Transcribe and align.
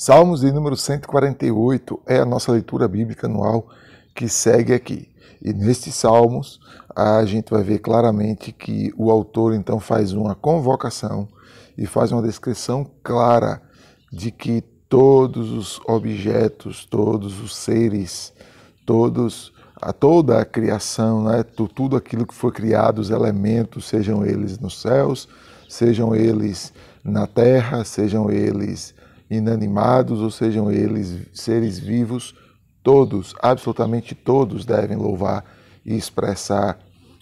Salmos 0.00 0.42
de 0.42 0.52
número 0.52 0.76
148 0.76 2.00
é 2.06 2.18
a 2.20 2.24
nossa 2.24 2.52
leitura 2.52 2.86
bíblica 2.86 3.26
anual 3.26 3.66
que 4.14 4.28
segue 4.28 4.72
aqui. 4.72 5.08
E 5.42 5.52
nestes 5.52 5.96
salmos 5.96 6.60
a 6.94 7.24
gente 7.24 7.50
vai 7.50 7.64
ver 7.64 7.80
claramente 7.80 8.52
que 8.52 8.94
o 8.96 9.10
autor 9.10 9.54
então 9.54 9.80
faz 9.80 10.12
uma 10.12 10.36
convocação 10.36 11.26
e 11.76 11.84
faz 11.84 12.12
uma 12.12 12.22
descrição 12.22 12.88
clara 13.02 13.60
de 14.12 14.30
que 14.30 14.60
todos 14.88 15.50
os 15.50 15.80
objetos, 15.84 16.86
todos 16.86 17.40
os 17.40 17.56
seres, 17.56 18.32
todos 18.86 19.52
a 19.82 19.92
toda 19.92 20.40
a 20.40 20.44
criação, 20.44 21.24
né, 21.24 21.42
tudo 21.42 21.96
aquilo 21.96 22.24
que 22.24 22.34
foi 22.36 22.52
criado, 22.52 23.00
os 23.00 23.10
elementos, 23.10 23.88
sejam 23.88 24.24
eles 24.24 24.60
nos 24.60 24.80
céus, 24.80 25.28
sejam 25.68 26.14
eles 26.14 26.72
na 27.02 27.26
terra, 27.26 27.84
sejam 27.84 28.30
eles 28.30 28.94
inanimados 29.30 30.20
ou 30.20 30.30
sejam 30.30 30.70
eles 30.70 31.26
seres 31.32 31.78
vivos, 31.78 32.34
todos, 32.82 33.34
absolutamente 33.42 34.14
todos, 34.14 34.64
devem 34.64 34.96
louvar 34.96 35.44
e 35.84 35.94
expressar 35.94 36.78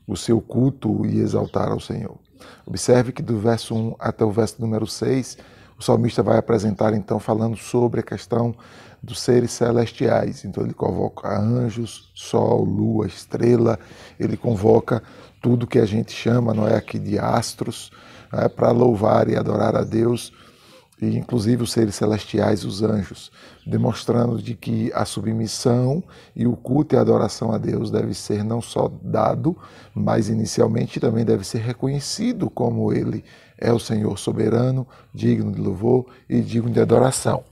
o 0.07 0.17
seu 0.17 0.41
culto 0.41 1.05
e 1.05 1.19
exaltar 1.19 1.69
ao 1.69 1.81
Senhor. 1.81 2.17
Observe 2.65 3.13
que 3.13 3.23
do 3.23 3.39
verso 3.39 3.75
1 3.75 3.97
até 3.99 4.25
o 4.25 4.31
verso 4.31 4.61
número 4.61 4.87
6, 4.87 5.39
o 5.79 5.83
salmista 5.83 6.23
vai 6.23 6.39
apresentar 6.39 6.95
então 6.95 7.19
falando 7.19 7.57
sobre 7.57 8.01
a 8.01 8.03
questão 8.03 8.55
dos 9.03 9.21
seres 9.21 9.51
celestiais. 9.51 10.45
Então 10.45 10.65
ele 10.65 10.73
convoca 10.73 11.29
anjos, 11.29 12.11
sol, 12.15 12.65
lua, 12.65 13.07
estrela, 13.07 13.79
ele 14.19 14.37
convoca 14.37 15.03
tudo 15.41 15.67
que 15.67 15.79
a 15.79 15.87
gente 15.87 16.13
chama, 16.13 16.55
não 16.55 16.67
é 16.67 16.77
aqui 16.77 16.99
de 16.99 17.19
astros, 17.19 17.91
é, 18.33 18.49
para 18.49 18.71
louvar 18.71 19.29
e 19.29 19.37
adorar 19.37 19.77
a 19.77 19.85
Deus 19.85 20.33
e 21.01 21.17
inclusive 21.17 21.63
os 21.63 21.73
seres 21.73 21.95
celestiais, 21.95 22.65
os 22.65 22.83
anjos, 22.83 23.31
demonstrando 23.67 24.41
de 24.41 24.55
que 24.55 24.91
a 24.95 25.05
submissão 25.05 26.03
e 26.35 26.47
o 26.47 26.57
culto 26.57 26.95
e 26.95 26.99
a 26.99 27.03
adoração 27.03 27.53
a 27.53 27.59
Deus 27.59 27.91
deve 27.91 28.15
ser 28.15 28.43
não 28.43 28.63
só 28.63 28.91
dado, 29.03 29.57
mas 29.95 30.29
inicialmente 30.29 30.99
também 30.99 31.25
deve 31.25 31.45
ser 31.45 31.59
reconhecido 31.59 32.49
como 32.49 32.93
ele 32.93 33.25
é 33.59 33.73
o 33.73 33.79
Senhor 33.79 34.19
soberano, 34.19 34.87
digno 35.13 35.53
de 35.53 35.61
louvor 35.61 36.07
e 36.29 36.41
digno 36.41 36.71
de 36.71 36.81
adoração. 36.81 37.45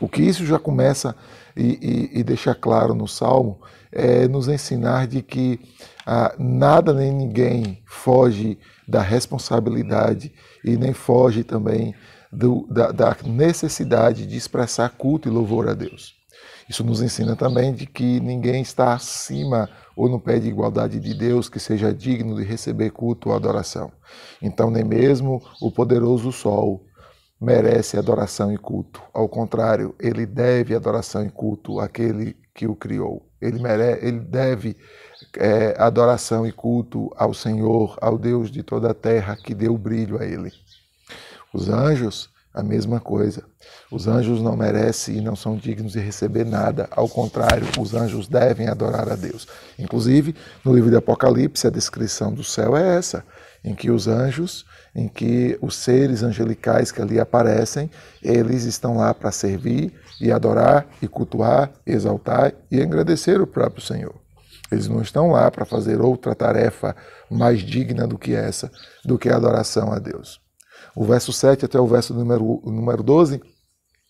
O 0.00 0.08
que 0.08 0.22
isso 0.22 0.44
já 0.44 0.58
começa 0.58 1.14
e, 1.56 2.10
e, 2.14 2.20
e 2.20 2.24
deixa 2.24 2.54
claro 2.54 2.94
no 2.94 3.06
Salmo 3.06 3.60
é 3.92 4.28
nos 4.28 4.48
ensinar 4.48 5.06
de 5.06 5.22
que 5.22 5.60
ah, 6.06 6.34
nada 6.38 6.92
nem 6.92 7.12
ninguém 7.12 7.82
foge 7.86 8.58
da 8.86 9.02
responsabilidade 9.02 10.32
e 10.64 10.76
nem 10.76 10.92
foge 10.92 11.44
também 11.44 11.94
do, 12.32 12.66
da, 12.70 12.92
da 12.92 13.16
necessidade 13.24 14.26
de 14.26 14.36
expressar 14.36 14.90
culto 14.90 15.28
e 15.28 15.30
louvor 15.30 15.68
a 15.68 15.74
Deus. 15.74 16.16
Isso 16.68 16.84
nos 16.84 17.00
ensina 17.00 17.34
também 17.34 17.72
de 17.72 17.86
que 17.86 18.20
ninguém 18.20 18.60
está 18.60 18.92
acima 18.92 19.70
ou 19.96 20.08
no 20.08 20.20
pé 20.20 20.38
de 20.38 20.48
igualdade 20.48 21.00
de 21.00 21.14
Deus 21.14 21.48
que 21.48 21.58
seja 21.58 21.92
digno 21.92 22.36
de 22.36 22.44
receber 22.44 22.90
culto 22.90 23.30
ou 23.30 23.34
adoração. 23.34 23.90
Então, 24.40 24.70
nem 24.70 24.84
mesmo 24.84 25.42
o 25.62 25.72
poderoso 25.72 26.30
sol 26.30 26.84
merece 27.40 27.96
adoração 27.96 28.52
e 28.52 28.58
culto. 28.58 29.02
Ao 29.14 29.28
contrário, 29.28 29.94
ele 29.98 30.26
deve 30.26 30.74
adoração 30.74 31.24
e 31.24 31.30
culto 31.30 31.80
àquele 31.80 32.36
que 32.54 32.66
o 32.66 32.74
criou. 32.74 33.26
Ele, 33.40 33.62
mere, 33.62 34.04
ele 34.04 34.18
deve 34.18 34.76
é, 35.36 35.74
adoração 35.78 36.46
e 36.46 36.52
culto 36.52 37.10
ao 37.16 37.32
Senhor, 37.32 37.96
ao 38.00 38.18
Deus 38.18 38.50
de 38.50 38.62
toda 38.62 38.90
a 38.90 38.94
terra 38.94 39.36
que 39.36 39.54
deu 39.54 39.78
brilho 39.78 40.20
a 40.20 40.24
ele. 40.24 40.52
Os 41.52 41.68
anjos, 41.68 42.30
a 42.52 42.62
mesma 42.62 42.98
coisa. 42.98 43.44
Os 43.90 44.06
anjos 44.06 44.42
não 44.42 44.56
merecem 44.56 45.16
e 45.16 45.20
não 45.20 45.36
são 45.36 45.56
dignos 45.56 45.92
de 45.92 46.00
receber 46.00 46.44
nada. 46.44 46.88
Ao 46.90 47.08
contrário, 47.08 47.66
os 47.78 47.94
anjos 47.94 48.26
devem 48.26 48.68
adorar 48.68 49.08
a 49.10 49.14
Deus. 49.14 49.46
Inclusive, 49.78 50.34
no 50.64 50.74
livro 50.74 50.90
de 50.90 50.96
Apocalipse, 50.96 51.66
a 51.66 51.70
descrição 51.70 52.32
do 52.32 52.42
céu 52.42 52.76
é 52.76 52.96
essa, 52.96 53.24
em 53.64 53.74
que 53.74 53.90
os 53.90 54.08
anjos, 54.08 54.66
em 54.94 55.08
que 55.08 55.58
os 55.62 55.76
seres 55.76 56.22
angelicais 56.22 56.90
que 56.90 57.00
ali 57.00 57.20
aparecem, 57.20 57.90
eles 58.22 58.64
estão 58.64 58.96
lá 58.96 59.14
para 59.14 59.30
servir 59.30 59.92
e 60.20 60.32
adorar 60.32 60.86
e 61.00 61.08
cultuar, 61.08 61.70
exaltar 61.86 62.52
e 62.70 62.82
agradecer 62.82 63.40
o 63.40 63.46
próprio 63.46 63.82
Senhor. 63.82 64.14
Eles 64.70 64.86
não 64.86 65.00
estão 65.00 65.30
lá 65.30 65.50
para 65.50 65.64
fazer 65.64 66.00
outra 66.00 66.34
tarefa 66.34 66.94
mais 67.30 67.60
digna 67.60 68.06
do 68.06 68.18
que 68.18 68.34
essa, 68.34 68.70
do 69.02 69.18
que 69.18 69.30
a 69.30 69.36
adoração 69.36 69.92
a 69.92 69.98
Deus 69.98 70.46
o 70.94 71.04
verso 71.04 71.32
7 71.32 71.64
até 71.64 71.78
o 71.78 71.86
verso 71.86 72.12
número, 72.14 72.60
número 72.64 73.02
12, 73.02 73.40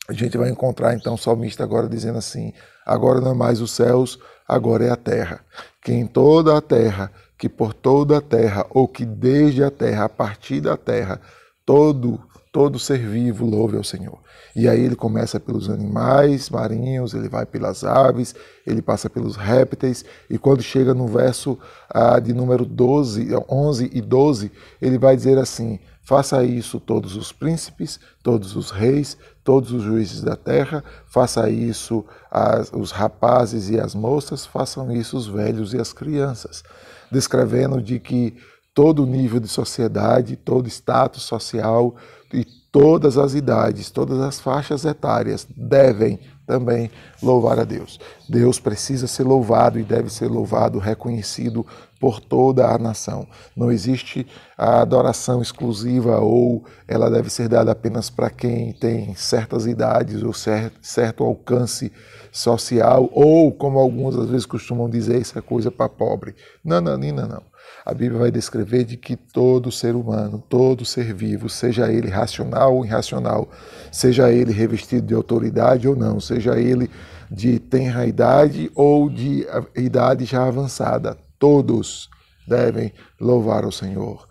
a 0.08 0.12
gente 0.12 0.38
vai 0.38 0.48
encontrar 0.48 0.94
então 0.94 1.14
o 1.14 1.18
salmista 1.18 1.62
agora 1.62 1.88
dizendo 1.88 2.18
assim: 2.18 2.52
agora 2.86 3.20
não 3.20 3.32
é 3.32 3.34
mais 3.34 3.60
os 3.60 3.70
céus, 3.70 4.18
agora 4.46 4.84
é 4.84 4.90
a 4.90 4.96
terra. 4.96 5.44
Que 5.82 5.92
em 5.92 6.06
toda 6.06 6.56
a 6.56 6.62
terra, 6.62 7.12
que 7.36 7.48
por 7.48 7.74
toda 7.74 8.18
a 8.18 8.20
terra, 8.20 8.66
ou 8.70 8.88
que 8.88 9.04
desde 9.04 9.62
a 9.62 9.70
terra, 9.70 10.04
a 10.04 10.08
partir 10.08 10.60
da 10.60 10.76
terra, 10.76 11.20
todo 11.66 12.20
todo 12.50 12.78
ser 12.78 12.98
vivo 12.98 13.46
louve 13.46 13.76
ao 13.76 13.84
Senhor. 13.84 14.18
E 14.56 14.68
aí 14.68 14.80
ele 14.80 14.96
começa 14.96 15.38
pelos 15.38 15.68
animais 15.68 16.50
marinhos, 16.50 17.14
ele 17.14 17.28
vai 17.28 17.46
pelas 17.46 17.84
aves, 17.84 18.34
ele 18.66 18.82
passa 18.82 19.08
pelos 19.08 19.36
répteis, 19.36 20.04
e 20.28 20.38
quando 20.38 20.62
chega 20.62 20.94
no 20.94 21.06
verso 21.06 21.58
ah, 21.88 22.18
de 22.18 22.32
número 22.32 22.64
12, 22.64 23.28
11 23.48 23.90
e 23.92 24.00
12, 24.00 24.50
ele 24.80 24.98
vai 24.98 25.14
dizer 25.14 25.38
assim: 25.38 25.78
Faça 26.08 26.42
isso 26.42 26.80
todos 26.80 27.16
os 27.16 27.32
príncipes, 27.32 28.00
todos 28.22 28.56
os 28.56 28.70
reis, 28.70 29.19
todos 29.44 29.72
os 29.72 29.82
juízes 29.82 30.22
da 30.22 30.34
terra, 30.36 30.82
faça 31.06 31.50
isso 31.50 32.02
as, 32.30 32.72
os 32.72 32.92
rapazes 32.92 33.69
e 33.69 33.78
as 33.78 33.94
moças, 33.94 34.47
façam 34.47 34.91
isso 34.91 35.18
os 35.18 35.26
velhos 35.26 35.74
e 35.74 35.78
as 35.78 35.92
crianças, 35.92 36.64
descrevendo 37.12 37.82
de 37.82 38.00
que 38.00 38.34
todo 38.72 39.04
nível 39.04 39.38
de 39.38 39.48
sociedade, 39.48 40.34
todo 40.34 40.66
status 40.66 41.24
social 41.24 41.94
e 42.32 42.42
todas 42.72 43.18
as 43.18 43.34
idades, 43.34 43.91
todas 43.91 44.18
as 44.18 44.41
faixas 44.41 44.86
etárias 44.86 45.47
devem 45.54 46.18
também 46.48 46.91
louvar 47.22 47.60
a 47.60 47.64
Deus. 47.64 48.00
Deus 48.26 48.59
precisa 48.59 49.06
ser 49.06 49.22
louvado 49.22 49.78
e 49.78 49.84
deve 49.84 50.09
ser 50.09 50.28
louvado, 50.28 50.78
reconhecido 50.78 51.64
por 52.00 52.20
toda 52.20 52.66
a 52.66 52.78
nação. 52.78 53.26
Não 53.54 53.70
existe 53.70 54.26
a 54.56 54.81
adoração 54.81 55.42
exclusiva 55.42 56.19
ou 56.20 56.64
ela 56.86 57.10
deve 57.10 57.28
ser 57.28 57.48
dada 57.48 57.70
apenas 57.70 58.09
para 58.09 58.31
quem 58.31 58.72
tem 58.72 59.14
certas 59.14 59.66
idades 59.66 60.22
ou 60.22 60.32
certo 60.32 61.22
alcance 61.22 61.92
social 62.32 63.10
ou, 63.12 63.53
como 63.53 63.78
alguns 63.78 64.16
às 64.16 64.30
vezes 64.30 64.47
costumam 64.47 64.88
dizer, 64.88 65.20
isso 65.20 65.38
é 65.38 65.42
coisa 65.42 65.70
para 65.70 65.88
pobre. 65.88 66.34
Não, 66.65 66.80
não, 66.80 66.97
não, 66.97 67.28
não. 67.28 67.42
A 67.84 67.94
Bíblia 67.94 68.18
vai 68.18 68.30
descrever 68.30 68.84
de 68.84 68.96
que 68.96 69.16
todo 69.16 69.72
ser 69.72 69.94
humano, 69.94 70.42
todo 70.48 70.84
ser 70.84 71.14
vivo, 71.14 71.48
seja 71.48 71.90
ele 71.90 72.08
racional 72.08 72.76
ou 72.76 72.84
irracional, 72.84 73.48
seja 73.90 74.30
ele 74.30 74.52
revestido 74.52 75.06
de 75.06 75.14
autoridade 75.14 75.88
ou 75.88 75.96
não, 75.96 76.20
seja 76.20 76.58
ele 76.58 76.90
de 77.30 77.58
tenra 77.58 78.06
idade 78.06 78.70
ou 78.74 79.08
de 79.08 79.46
idade 79.76 80.24
já 80.24 80.46
avançada, 80.46 81.16
todos 81.38 82.08
devem 82.46 82.92
louvar 83.20 83.64
o 83.64 83.72
Senhor. 83.72 84.26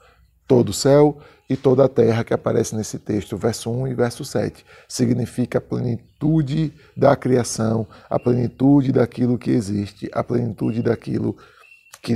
Todo 0.47 0.69
o 0.69 0.73
céu 0.73 1.17
e 1.49 1.55
toda 1.55 1.85
a 1.85 1.89
terra 1.89 2.23
que 2.23 2.33
aparece 2.33 2.75
nesse 2.75 2.99
texto, 2.99 3.37
verso 3.37 3.71
1 3.71 3.87
e 3.87 3.93
verso 3.93 4.25
7, 4.25 4.65
significa 4.87 5.59
a 5.59 5.61
plenitude 5.61 6.73
da 6.95 7.15
criação, 7.15 7.87
a 8.09 8.19
plenitude 8.19 8.91
daquilo 8.91 9.37
que 9.37 9.51
existe, 9.51 10.09
a 10.13 10.23
plenitude 10.23 10.81
daquilo 10.81 11.33
que 11.33 11.56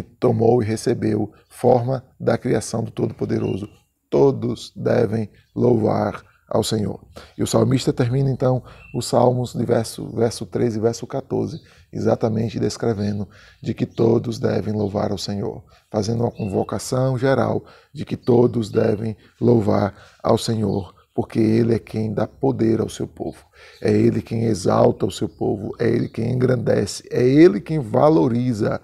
tomou 0.02 0.62
e 0.62 0.66
recebeu 0.66 1.32
forma 1.50 2.04
da 2.20 2.38
criação 2.38 2.84
do 2.84 2.92
Todo-Poderoso. 2.92 3.70
Todos 4.10 4.72
devem 4.76 5.30
louvar 5.56 6.24
ao 6.52 6.64
Senhor. 6.64 7.00
E 7.38 7.42
o 7.42 7.48
salmista 7.48 7.94
termina 7.94 8.30
então 8.30 8.62
os 8.94 9.06
salmos 9.06 9.54
de 9.54 9.66
verso, 9.66 10.10
verso 10.14 10.46
13 10.46 10.78
e 10.78 10.82
verso 10.82 11.08
14, 11.08 11.62
exatamente 11.94 12.60
descrevendo 12.60 13.28
de 13.64 13.74
que 13.74 13.86
todos 13.86 14.38
devem 14.38 14.74
louvar 14.74 15.12
ao 15.12 15.18
Senhor, 15.18 15.64
fazendo 15.90 16.24
uma 16.24 16.32
convocação 16.32 17.18
geral 17.18 17.64
de 17.94 18.04
que 18.04 18.18
todos 18.18 18.70
devem 18.70 19.16
louvar 19.40 19.96
ao 20.22 20.38
Senhor, 20.38 20.94
porque 21.14 21.40
Ele 21.40 21.76
é 21.76 21.80
quem 21.80 22.14
dá 22.14 22.28
poder 22.28 22.82
ao 22.82 22.90
seu 22.90 23.08
povo, 23.08 23.46
é 23.82 23.92
Ele 23.92 24.22
quem 24.22 24.44
exalta 24.44 25.06
o 25.06 25.12
seu 25.12 25.30
povo, 25.30 25.74
é 25.80 25.88
Ele 25.88 26.10
quem 26.10 26.34
engrandece, 26.34 27.04
é 27.10 27.24
Ele 27.24 27.62
quem 27.62 27.80
valoriza 27.80 28.82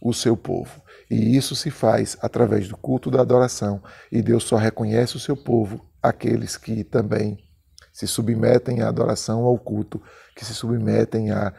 o 0.00 0.12
seu 0.14 0.36
povo. 0.36 0.80
E 1.10 1.36
isso 1.36 1.54
se 1.54 1.70
faz 1.70 2.16
através 2.22 2.68
do 2.68 2.76
culto 2.76 3.10
da 3.10 3.20
adoração, 3.20 3.82
e 4.10 4.22
Deus 4.22 4.44
só 4.44 4.56
reconhece 4.56 5.16
o 5.16 5.20
seu 5.20 5.36
povo 5.36 5.84
aqueles 6.02 6.56
que 6.56 6.84
também 6.84 7.38
se 7.92 8.06
submetem 8.06 8.80
à 8.80 8.88
adoração 8.88 9.42
ao 9.44 9.58
culto, 9.58 10.00
que 10.34 10.44
se 10.44 10.54
submetem 10.54 11.30
à 11.30 11.52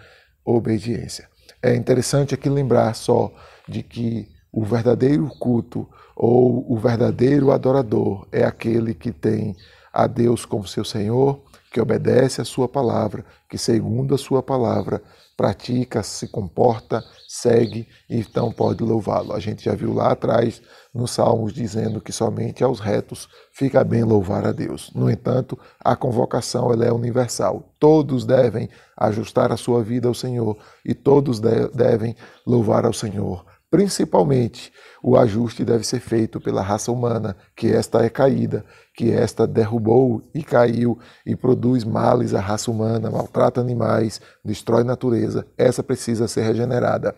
obediência. 0.44 1.30
É 1.62 1.76
interessante 1.76 2.34
aqui 2.34 2.50
lembrar 2.50 2.96
só 2.96 3.32
de 3.68 3.84
que 3.84 4.28
o 4.52 4.64
verdadeiro 4.64 5.28
culto 5.40 5.88
ou 6.16 6.72
o 6.72 6.78
verdadeiro 6.78 7.52
adorador 7.52 8.28
é 8.32 8.44
aquele 8.44 8.94
que 8.94 9.12
tem 9.12 9.56
a 9.94 10.08
Deus 10.08 10.46
como 10.46 10.68
seu 10.68 10.84
Senhor, 10.84 11.44
que 11.72 11.80
obedece 11.80 12.42
a 12.42 12.46
sua 12.46 12.68
palavra, 12.68 13.26
que 13.50 13.58
segundo 13.58 14.14
a 14.14 14.18
sua 14.18 14.44
palavra 14.44 15.02
pratica, 15.38 16.04
se 16.04 16.28
comporta, 16.28 17.04
segue 17.28 17.88
e 18.10 18.20
então 18.20 18.52
pode 18.52 18.84
louvá-lo. 18.84 19.34
A 19.34 19.40
gente 19.40 19.64
já 19.64 19.74
viu 19.74 19.94
lá 19.94 20.12
atrás 20.12 20.62
nos 20.94 21.12
Salmos 21.12 21.54
dizendo 21.54 22.02
que 22.02 22.12
somente 22.12 22.64
aos 22.64 22.80
retos 22.80 23.28
fica 23.54 23.84
bem 23.84 24.04
louvar 24.04 24.46
a 24.46 24.52
Deus. 24.52 24.92
No 24.94 25.10
entanto, 25.10 25.58
a 25.80 25.96
convocação 25.96 26.72
ela 26.72 26.86
é 26.86 26.92
universal. 26.92 27.74
Todos 27.80 28.26
devem 28.26 28.70
ajustar 28.98 29.52
a 29.52 29.58
sua 29.58 29.82
vida 29.82 30.08
ao 30.08 30.14
Senhor 30.14 30.58
e 30.86 30.94
todos 30.94 31.40
de 31.40 31.70
devem 31.70 32.16
louvar 32.46 32.86
ao 32.86 32.94
Senhor. 32.94 33.46
Principalmente, 33.72 34.70
o 35.02 35.18
ajuste 35.18 35.64
deve 35.64 35.86
ser 35.86 36.02
feito 36.02 36.42
pela 36.42 36.62
raça 36.62 36.92
humana, 36.92 37.38
que 37.56 37.72
esta 37.72 38.04
é 38.04 38.10
caída, 38.10 38.66
que 38.94 39.10
esta 39.10 39.48
derrubou 39.48 40.30
e 40.36 40.44
caiu 40.44 41.00
e 41.26 41.38
produz 41.38 41.86
males 41.86 42.34
à 42.34 42.42
raça 42.42 42.70
humana, 42.70 43.10
maltrata 43.10 43.62
animais, 43.62 44.20
destrói 44.44 44.84
natureza. 44.84 45.48
Essa 45.58 45.82
precisa 45.82 46.28
ser 46.28 46.42
regenerada 46.42 47.16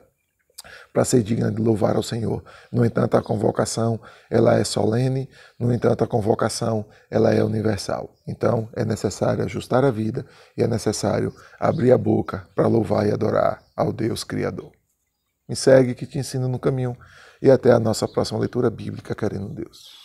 para 0.94 1.04
ser 1.04 1.24
digna 1.24 1.52
de 1.52 1.60
louvar 1.60 1.96
ao 1.96 2.04
Senhor. 2.04 2.44
No 2.72 2.86
entanto, 2.86 3.18
a 3.18 3.24
convocação, 3.24 4.00
ela 4.30 4.54
é 4.54 4.64
solene, 4.64 5.28
no 5.60 5.74
entanto, 5.74 6.04
a 6.04 6.08
convocação, 6.08 6.86
ela 7.10 7.34
é 7.34 7.44
universal. 7.44 8.14
Então, 8.28 8.70
é 8.76 8.86
necessário 8.86 9.44
ajustar 9.44 9.84
a 9.84 9.90
vida 9.90 10.24
e 10.56 10.62
é 10.62 10.68
necessário 10.68 11.34
abrir 11.60 11.92
a 11.92 11.98
boca 11.98 12.48
para 12.54 12.68
louvar 12.68 13.08
e 13.08 13.12
adorar 13.12 13.64
ao 13.76 13.92
Deus 13.92 14.24
Criador. 14.24 14.83
Me 15.48 15.56
segue 15.56 15.96
que 15.96 16.06
te 16.06 16.18
ensino 16.20 16.48
no 16.50 16.60
caminho 16.60 16.98
e 17.42 17.50
até 17.50 17.72
a 17.72 17.80
nossa 17.80 18.08
próxima 18.08 18.40
leitura 18.40 18.70
bíblica, 18.70 19.16
querendo 19.16 19.50
Deus. 19.50 20.03